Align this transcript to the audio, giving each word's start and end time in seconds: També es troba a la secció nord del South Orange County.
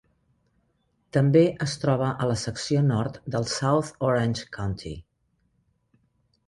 També 1.17 1.43
es 1.65 1.75
troba 1.83 2.07
a 2.25 2.29
la 2.31 2.39
secció 2.45 2.81
nord 2.89 3.21
del 3.37 3.47
South 3.59 3.93
Orange 4.11 4.49
County. 4.59 4.97